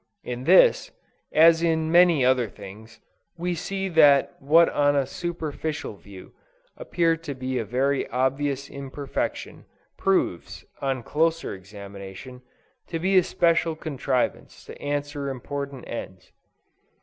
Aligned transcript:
In 0.23 0.45
this, 0.45 0.89
as 1.31 1.61
in 1.61 1.91
many 1.91 2.25
other 2.25 2.49
things, 2.49 2.99
we 3.37 3.53
see 3.53 3.87
that 3.89 4.33
what 4.39 4.67
on 4.69 4.95
a 4.95 5.05
superficial 5.05 5.95
view, 5.95 6.33
appeared 6.75 7.21
to 7.25 7.35
be 7.35 7.59
a 7.59 7.63
very 7.65 8.09
obvious 8.09 8.67
imperfection, 8.67 9.65
proves, 9.99 10.65
on 10.81 11.03
closer 11.03 11.53
examination, 11.53 12.41
to 12.87 12.97
be 12.97 13.15
a 13.15 13.21
special 13.21 13.75
contrivance 13.75 14.65
to 14.65 14.81
answer 14.81 15.29
important 15.29 15.87
ends. 15.87 16.31